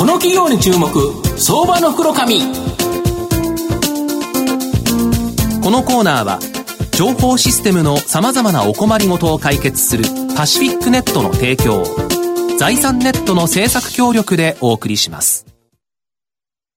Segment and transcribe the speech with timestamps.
[0.00, 0.88] この企業に注目
[1.38, 2.40] 相場の袋紙。
[5.62, 6.38] このコーナーは
[6.92, 10.04] 情報システムのさまざまなお困りごとを解決する
[10.34, 11.84] パシフィックネットの提供
[12.58, 15.49] 財産ネットの政策協力でお送りします。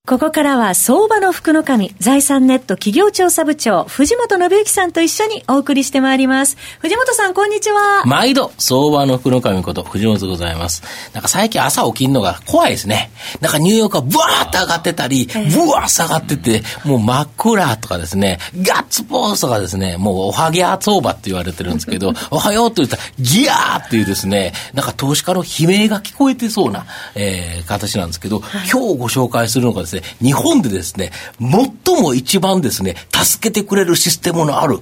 [0.05, 6.57] ここからは相場の福の神、財産ネット企業調査部長、藤本信之さんと一緒にお送りしてまいります。
[6.79, 8.03] 藤本さん、こんにちは。
[8.05, 10.83] 毎度、相場の福の神こと、藤本でございます。
[11.13, 13.11] なんか最近朝起きるのが怖いですね。
[13.39, 34.79] なんかニューヨークはブワーって上がってたり、ブワー下がってて、もう真っ暗とかですね、ガッツポーズとかですね、もうおはぎゃ相場って言われてるんですけど、 おはようと言ったら、ギャーっていうですね、なんか投資家の悲鳴が聞こえてそうな、えー、形なんですけど、今日ご紹介するのがですねですね、日本でですね、最も一番ですね、助けてくれるシステムのある、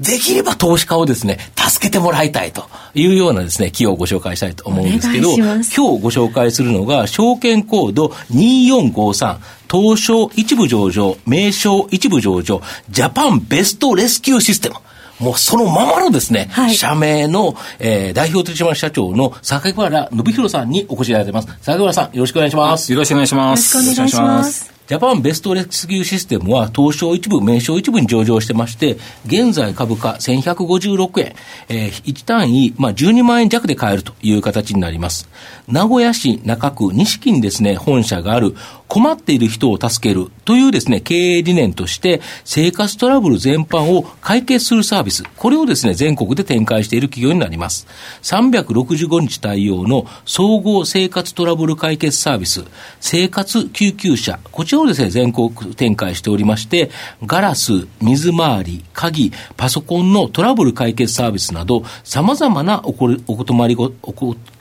[0.00, 9.38] できれば投資家をですね、助けてもらいたいというようなですね、企業をご紹介したいと思うんですけど、今日ご紹介するのが、証券コード2453、
[9.70, 14.76] 東証一部上場、名称一部上場、ジャパンベストレスキューシステム。
[15.18, 21.48] もうそのままのですね、はい、社名の、えー、代表取締社長の坂原信弘さんにお越しいただいてます。
[21.60, 22.92] 坂原さん、よろしくお願いします。
[22.92, 23.76] よろしくお願いします。
[23.76, 24.77] よろしくお願いします。
[24.88, 31.34] ジャパンベストレスキューシステムは東証一部、名称一部に上場してまして、現在株価1156円、
[31.68, 35.28] えー、1単位、まあ、12万円弱で買えるという形になります。
[35.68, 38.54] 名古屋市中区錦にですね、本社がある
[38.86, 47.86] 困っている人を助けるというですね、経営理念として、生活トラブル全般を解決するサービス、これをですね、全国で展開している企業になります。
[48.22, 52.64] 365日対応の総合生活トラブル解決サービス、
[53.00, 56.90] 生活救急車、こちらをですね、全国展開しておりまして、
[57.24, 64.12] ガラス、水回り、鍵、パソコンのトラブル解決サービスなど、様々なおこお断りご、お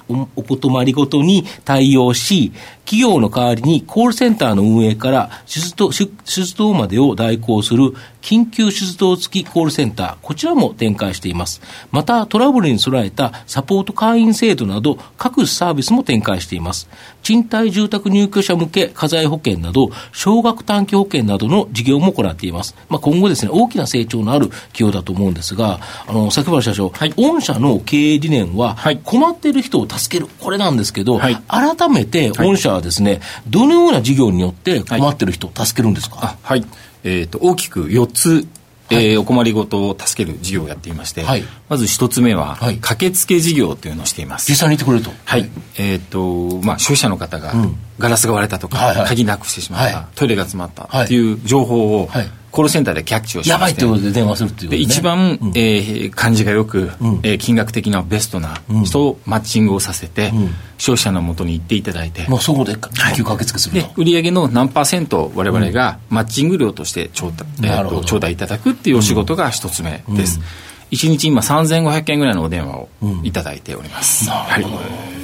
[0.07, 2.51] こお断りごとに対応し、
[2.85, 7.93] 企業の代わりにコールセンターの運営から出動出動までを代行する
[8.27, 11.61] 緊急出動付きコールセンター、こちらも展開しています。
[11.91, 16.89] また、トラブルに備えたサポート会員制度など、各サービスも展開しています。
[17.23, 22.75] 賃貸住宅入居者向け家財保険など、少額短期保険などの事業も行っています。
[22.89, 36.65] まあ、今後ですね、大きな成長のある企業だと思うんですが、あの、崎原社長、はい、御社の経営理念は、困っている人を助ける、これなんですけど、はい、改めて御社はですね、どのような事業によって困っている人を助けるんですか、はい、
[37.03, 38.47] えーと、大きく4つ
[38.89, 44.49] はい、えー、お困りごとを助ける事業をやっていまして、はい、まず一つ目は、はい、駆けつけ事業というのをしています。
[44.49, 45.11] 実際に行ってくれると？
[45.25, 45.49] はい。
[45.77, 47.53] えっ、ー、と、まあ、消費者の方が、
[47.99, 52.09] ガラスが割れたとか、はいはい、鍵なくしてしまった、トイレが詰まったっていう情報を、
[52.57, 53.51] コールセンターでキャッチをして。
[53.51, 62.27] やばいってことで電話するっていう、ね、で一番、うん、えー、感じがよく、うん、えー、金額的なベストな人をマッチングをさせて、うん、消費者のもとに行っていただいて。
[62.27, 72.89] もうそこで緊急駆けつけすると、はい、売上の何パーセント我々がマッチング料として頂戴,、えー、と頂戴いただくっていうお仕事が一つ目です、うん、1日今3500件ぐらいのお電話を
[73.21, 75.16] いただいております、なるほど、はい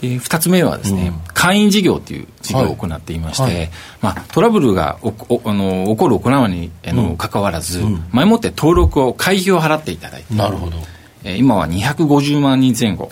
[0.00, 3.54] で2つ目はですね、うん、会員事業という事業を行っていまして、はい。
[3.54, 3.70] はい、
[4.00, 10.76] まあ、トラブルがおおあの起こる行わにの、うん、かかわらず、うん、前もって登録を会費を払っていただいてなるほど。
[11.24, 13.08] えー、今は250万人前後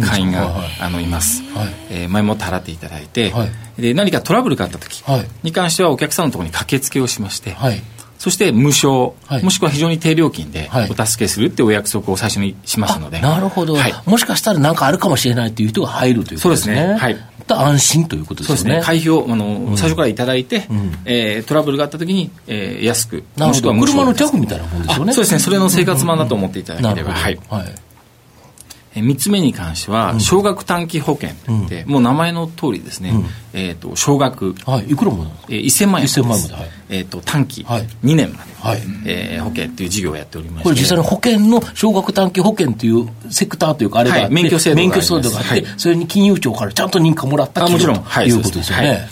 [0.00, 1.68] 会員が、はい、あのいます、はい。
[1.90, 3.46] えー、前もって払っていただいて、は
[3.78, 5.04] い、で何かトラブルがあった時
[5.42, 7.82] に関してはお客さんのところに駆けつけをしまして、はい、
[8.20, 16.76] そして無償、はい、もしくは非常に低料金でお助けするっていうお約束を最初にしますので、なるほど、はい、もしかしたら何かあるかもしれないという人が入るということですね。
[16.76, 16.98] そうですね。
[16.98, 17.16] はい。
[17.48, 18.56] 安心ということですね。
[18.58, 18.82] そうですね。
[18.84, 25.12] 会費をあの、うん、最初からいただいて、うん、えー、トラブルがあったときに、えー、安く、もしくは車の弱みたいなもんですよね。
[25.14, 25.40] そうですね。
[25.40, 27.14] それの生活版だと思っていただければ。
[27.14, 27.40] はい。
[29.00, 31.34] はい3つ目に関しては、少額短期保険
[31.68, 33.12] で、もう名前の通りですね、
[33.52, 40.64] えっ、と、少額、はい、いくらもえー、1000万円1000万円まで、はい、えっ、と、短期、はい、2年まで、はい、えー、保険という事業をやっておりまして。
[40.64, 49.08] これ実際に保険の少額短期保険というセクターというか、あれがあって、免許制度が免許制度があって、それに金融庁からちゃんと認可もらったもちろん、はい、いうことですよね。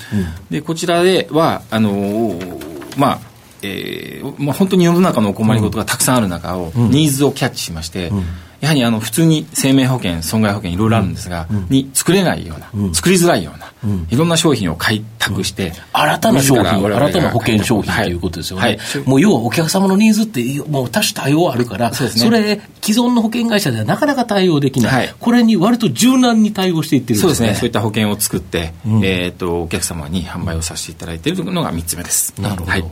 [0.50, 3.20] で、こちらでは、あのー、まあ、
[3.62, 8.24] えーまあ、本当に世の中のお困りごとがたくさんある中を、ニーズをキャッチしまして、うん
[8.60, 18.76] やはりあの普通に生命保険損害保険いろいろあるんですが、うん、に作れないような、うん、作りづらいような、うん、いろんな商品を開拓して、新たな商品新たな保険商品ということですよね、はい。
[18.76, 27.28] はい、もう要はお客様のニーズってもう多種多様あるからそ、ね,、れ既存の保険会社ではなかなか対応できない、はい、これに割と柔軟に対応していってるんですね。
[27.28, 27.54] そうですね。
[27.54, 28.72] そういった保険を作って、
[29.04, 32.90] えーと、とお客様に販売をさせていただいているのが3つ目です、なるほど、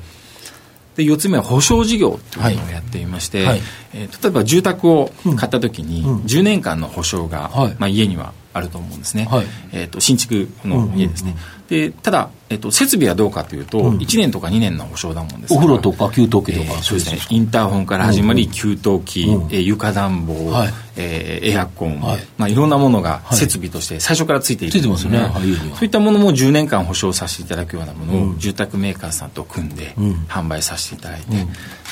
[0.96, 3.60] で4つ目は保証事業というのをやっていまして、はい、
[3.94, 17.18] えー、例えば住宅を買った時に10年間の保証が、はい、まあ、家にはあると思うんですね、はい、えーと、新築の家ですね、うんうんうんでただ、えっと、設備はどうかというと、うん、1年とか2年の保証だもんですお風呂とか給湯器とか、えー、そうですね。
[17.30, 22.20] インターホンから始まり、うん、給湯器、うん、えー、床暖房、はい、えー、エアコン、はい。
[22.38, 25.30] まあ、いろんなものが設備として最初からついている、ついてますね、はい、
[25.74, 29.94] そういったものも10年間保証させていただくようなものを、住宅メーカーさんと組んで
[30.28, 31.26] 販売させていただいて、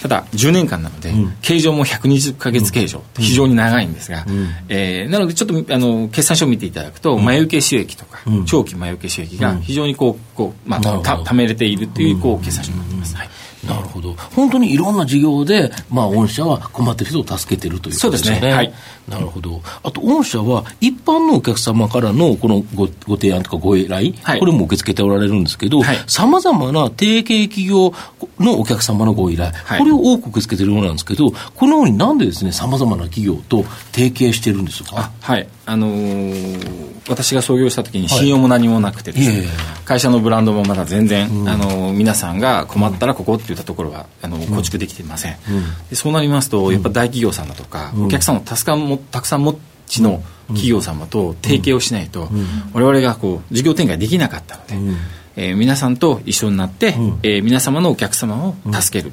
[0.03, 1.13] ただ10年間なので、
[1.43, 13.17] 形状も120か月形状、非常に長いんですが、うん、えー、なのでちょっとあの決算書を見ていただくと、前受け収益とか、長期前受け収益が非常にこうこう、まあ、た貯めれているというこう決算書になっています。
[13.17, 13.29] はい
[13.67, 14.13] なるほど。
[14.37, 18.37] 本当にいろんな事業で、まあ、御社は困ってる人を助けてるということですね。
[18.37, 18.53] すね。
[18.53, 18.75] はい。
[19.09, 19.63] なるほど。
[19.83, 27.95] あと、御社は、一般のお客様からの、このごご提案とかご依頼、はい、これも受け付けておられるんですけど、さまざまな提携企業
[28.39, 35.11] のお客様のご依頼、はい、これを多く受け付けてるようなんですけど、このようになんでですね、さまざまな企業と提携してるんですか？
[35.23, 35.49] はい。
[35.67, 39.47] あのー、私が創業した時に信用も何もなくてですね、はい、
[39.85, 52.29] 会社のブランドもまだ全然、うん、あのー、皆さんが困ったらここって言ったところはあの構築できていません、うん、でそうなりますとやっぱ大企業様とか、お客さんをたくさんもたくさん持ちの企業様と提携をしないと、
[52.73, 54.75] 我々がこう事業展開できなかったので、
[55.37, 59.13] えー、皆さんと一緒になって、えー、皆様のお客様を助ける、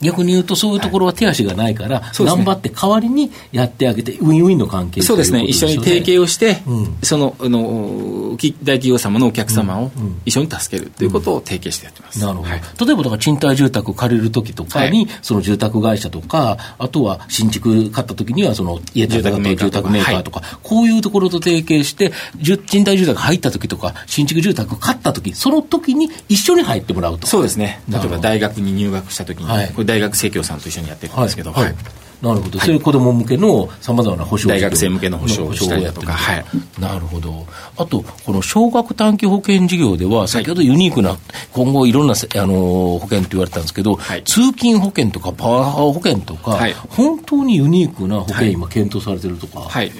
[0.00, 9.90] 逆に言うと、そういうところは手足がないから、はい、頑張って代わりにやってあげて、ウィンウィンの関係そうですね、一緒に提携をして、うん、そのあの大企業様のお客様を
[10.24, 27.26] 一緒に助けるということを提携してやってます、なるほど、はい、例えばだから賃貸住宅を借りるときとかに、その住宅会社とか、あとは新築買ったときには、その家建て方住宅メーカーとか、こういうところと提携して、賃貸住宅入ったときとか、新築住宅買ったとき、その時に一緒に入ってもらうと。
[27.26, 27.82] そうですね。
[27.88, 31.74] 例えば大学に入学したときに、これ大学生協さんと一緒にやってるんですけど、はい、はい。
[32.22, 36.44] なるほど、はい、そういう子ども向けのさまざまな保証大学生向けの保証をしたりだとか、はい、
[36.78, 37.46] なるほど、
[37.78, 41.16] あと、この少額短期保険事業では、先ほどユニークな、
[41.52, 49.60] 今後、いろんなあの保険と言われたんですけど、はい、通勤保険とかパワー保険とか、はい、本当にユニークな保険、今、検討されてるとか。
[49.60, 49.90] はい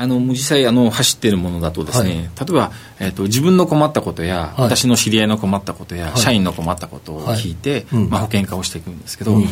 [0.00, 9.48] あの実際あの走っているものだとですね、はい、例えば、えーと、自分の困ったことや、はい、私の知り合いの困ったことや、はい、社員の困ったことを聞いて、まあ、保険化をしていくんですけど、うん、例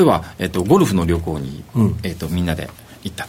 [0.00, 2.70] えば、えーと、ゴルフの旅行に、うん、えーと、みんなで
[3.02, 3.28] 行った、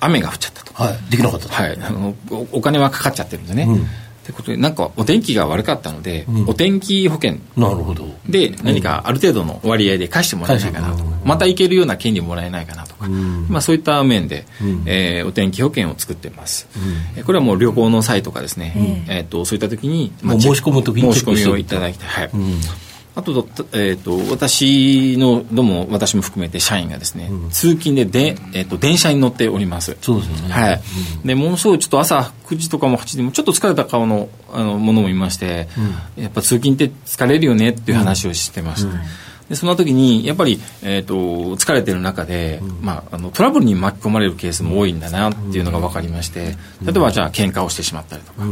[0.00, 0.74] 雨が降っちゃったと、
[1.10, 2.14] できなかったはい、あの
[2.52, 3.66] お金はかかっちゃってるんでね、
[4.26, 7.36] うんってことでなんかお天気が悪かったので、うん、お天気保険。
[7.56, 8.06] なるほど。
[8.28, 14.46] で何かある程度の割合で返してもらえないかなと、また行けるような権利もらえないかなとか、まあ、そういった面で、
[14.86, 16.66] えー、お天気保険を作ってます、
[17.24, 22.30] これはもう旅行の際とかですね、えー、とそういった時に、まあ、申し込む時に申し込みをいただいてはい、
[23.16, 29.96] あと,、えーと、私のどうも私も含めて社員がですね、うん、通勤でで、えーと、電車に乗っております。
[30.02, 30.80] そうですね、はい、
[31.22, 35.66] うん、でものすごいちょっと朝9時とかも8時でもちょっと疲れた顔のあのものもいまして、
[36.16, 38.92] うん、やっぱ通勤って疲れるよねっていう話をしてました、
[39.48, 41.14] でその時にやっぱり、えーと、
[41.56, 48.44] 疲れてる中で、まあ、あのトラブルに巻き込まれるケースも多いんだなっていうのが分かりまして例えばじゃあ喧嘩をしてしまったりとか、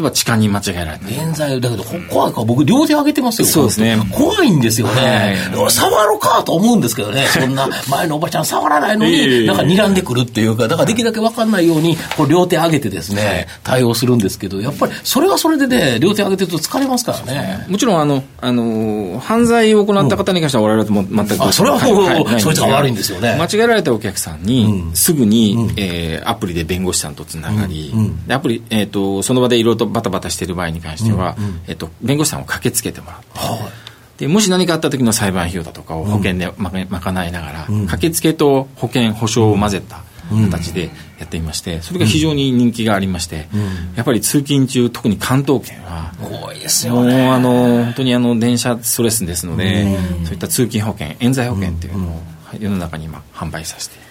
[0.00, 2.40] えば痴漢に間違えられた現在だけど怖いか。
[2.40, 3.46] ら僕両手上げてますよ。
[3.46, 3.96] そうですね。
[4.12, 7.26] 怖いんですよね、はい、触ろうかと思うんですけどね。
[7.32, 17.66] そんな前のおばちゃん触らないのになんか睨んでくるっていうかだからできるだけ分かんないようにこう両手上げてですね対応するんですけどやっぱりそれはそれでね両手上げてると疲れますからね。
[17.68, 23.36] もちろんあの、あの犯罪を行った方に関しては我々とも全く、うん、それはもう、はい、そいつが悪いんですよね。
[23.38, 40.02] 間違えられたお客さんに、すぐに、うん、えー、アプリで弁護士さんとつながり、うん、アプリ、えーと、その場でいろいろとバタバタしてる場合に関しては、うんうん、えっと、弁護士さんを駆けつけてもらう、はい、でもし何かあった時の裁判費用だとかを保険でま賄いながら、うん、駆けつけと保険保証を混ぜた
[40.50, 43.60] 形でやっていましてそれが非常に人気がありまして、うん、
[43.96, 47.28] やっぱり通勤中特に関東圏は多いですよね。
[47.28, 52.22] あの本当にあの電車ストレスですので、そういった通勤保険冤罪保険っていうのを
[52.58, 54.10] 世の中に今販売させて。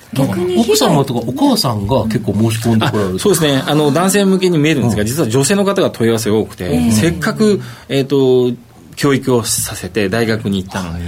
[0.58, 3.20] 奥様とかお母さんが結構申し込んでこられる。
[3.20, 3.64] そうですね。
[3.68, 8.58] あの男性向けに見えるんですが、実は女性の方が問い合わせが多くて、せっかく、えーと、
[9.00, 11.06] 教育をさせて大学に行ったのに、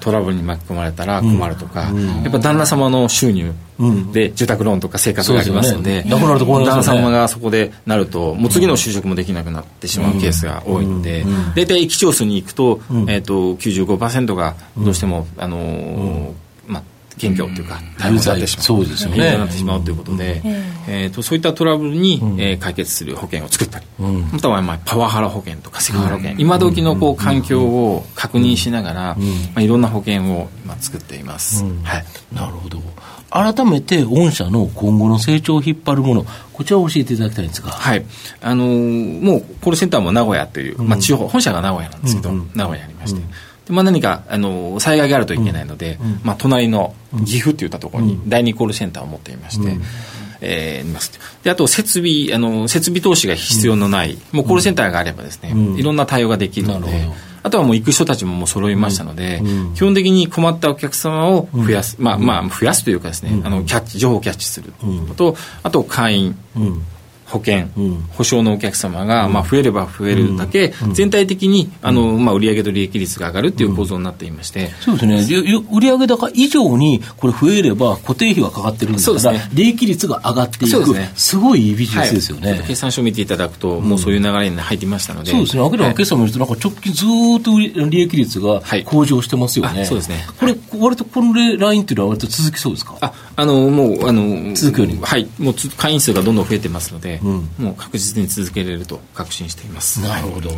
[0.00, 1.92] トラブルに巻き込まれたら困るとか、
[2.22, 3.52] やっぱ旦那様の収入
[4.12, 6.18] で住宅ローンとか生活がありますので,、旦
[6.64, 16.45] 那様がそこでなるともう次の就職もできなくなってしまうケースが多いので、大体基調数に行くと,、えー、と95%がどうしても、あのまあ
[17.18, 18.64] 検挙というか、逮捕になってしまう。
[18.64, 19.32] そうですよね。
[19.32, 20.42] になってしまうということで、
[20.88, 29.16] えー、とそういったトラブルに、えー、解決する保険を作ったり、または、まあ、パワハラ保険とかセクハラ保険、今時のこう環境を確認しながら、ま
[29.56, 31.64] あ、いろんな保険を今作っています。
[31.64, 32.04] はい。
[32.32, 32.82] なるほど。
[33.30, 37.70] 改めて御社の今後の成長を引っ張るもの、こちらを教えていただきたいんですが。
[37.70, 38.04] はい。
[38.40, 43.20] あのー、もうコールセンターも名古屋という、まあ地方、本社が名古屋なんですけど、名古屋にありまして。
[43.66, 46.94] でまあ、何かあの災害があるといけないので、まあ、隣の
[47.24, 49.76] 岐阜といったところに第2コールセンターを持っていまして、
[50.40, 51.12] えー、ます。
[51.42, 57.26] であと設備あの設備投資が必要のない、もうコールセンターがあればですね、いろんな対応ができるので。
[57.46, 64.72] あとはもう行く人たちももう揃いましたので、うん、基本的に困ったお客様を増やす、うん、まあまあ増やすというかですね、うん、あのキャッチ情報をキャッチする
[65.16, 66.36] と、あと会員、
[67.26, 75.26] 保険、うん、保証のお客様が、まあ、増えれば増えるだけ、全体的にあの、まあ、売上と利益率が上がるっていう構造になっていまして、そうですね、
[75.72, 87.04] 売上高以上にこれ増えれば固定費がかかってるんですから、ね、利益率が上がっていく、すね、すごいいいビジネスですよね、はい、決算書を見ていただくと、もうそういう流れに入っていましたので、そうですね、明らかに決算を見ると、なんか直近ず
[87.40, 90.24] っと利益率が向上してますよね、はい、そうですね。
[90.38, 92.96] これ、割とこのラインっていうのは、割と続きそうですか？
[93.00, 100.00] ああのもうあの続くように、はい、もう会員数がどんどん増えてますので、うん、もう確確実に続けられると確信しています。
[100.00, 100.50] なるほど、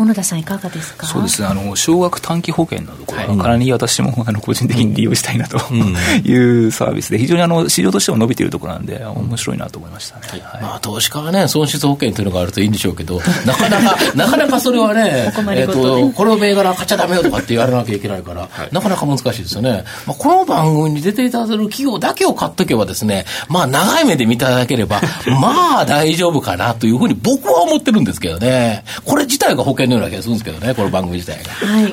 [0.00, 1.06] 小野田さんいかがですか？
[1.06, 1.48] そうですね。
[1.48, 5.58] あの少額短期保険などころはかなり私もあの個人的に利用したいなと
[6.24, 10.62] いうサービスで非常にあの市場としても伸びているところなんで面白いなと思いましたね、はい。
[10.62, 25.00] まあ、投資家はね損失保険というのがあるといいんでしょうけどなかなか なかなかそれはねえーと、この銘柄買っちゃダメよとかって言われなきゃいけないから、はい、なかなか難しいですよね、まあ、この番組に出ていただける企業だけを買っとけばですねまあ長い目で見ていただければ
[25.40, 28.84] まあ大丈夫かなというふうに僕は思ってるんですけどね。
[29.04, 31.50] これ自体が保険のような気がするんですけどね、この番組自体が。
[31.50, 31.92] はい、はい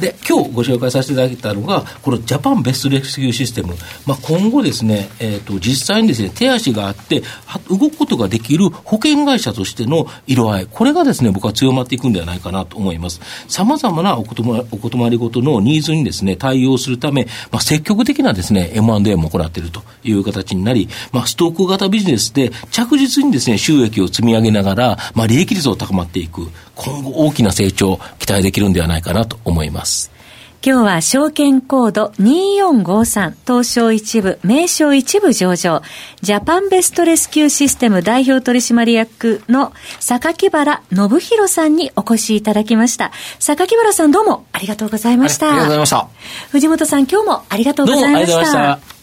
[0.00, 3.74] で、今日ご紹介させていただいたのが、このジャパンベストレスキューシステム。
[4.06, 7.22] まあ、今後ですね、えっ、ー、と、実際にですね、手足があって、
[7.70, 10.66] 動くことができる保険会社としての色合い。
[10.70, 13.20] これがですね、僕は強まっていくんではないかなと思います。
[13.48, 14.42] 様々なおこと
[14.98, 26.48] まりごとのニーズにですね、対応するため、まあ、積極的なですね、M&A も行っているという形になり、まあ、ストック型ビジネスで着実にですね、収益を積み上げながら、まあ、利益率を高まっていく。
[26.76, 30.12] 今後大きな成長を期待できるんではないかなと思います。
[30.66, 35.82] 今日は証券コード2453東証一部名称一部上場。
[36.22, 43.12] ジャパンベストレスキューシステム代表取締役の榊原信弘さんにお越しいただきました。
[43.38, 45.50] 榊原さんどうもありがとうございました。
[45.50, 46.08] ありがとうございました。
[46.50, 48.95] 藤本さん今日もありがとうございました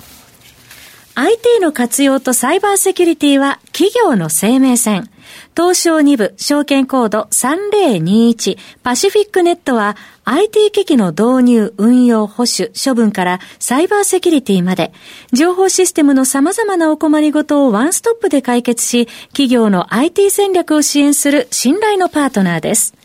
[1.15, 5.10] IT の活用とサイバーセキュリティは企業の生命線。
[5.55, 14.91] 東証2部証券コード3021パシフィックネットは IT 機器の導入、運用、保守、処分からサイバーセキュリティまで。
[15.32, 22.96] 情報システムの様々なお困りごとをワンストップで解決し企業の IT 戦略を支援する信頼のパートナーです。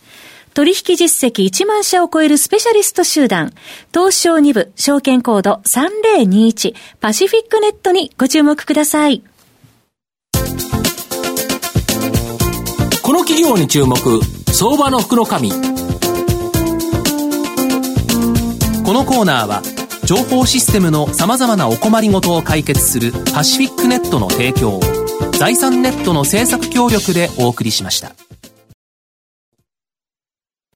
[0.55, 3.53] 取引実績1万社を超えるスペシャリスト集団、
[3.93, 9.23] 東証2部証券コード3021パシフィックネットにご注目ください。
[13.09, 13.97] この企業に注目
[14.53, 15.57] 相場の福の神こ
[18.93, 19.63] のコーナーは
[20.05, 24.81] 情報システムのさまざまなお困りごとを解決するパシフィックネットの提供を
[25.39, 28.28] 財産ネットの政策協力でお送りしました。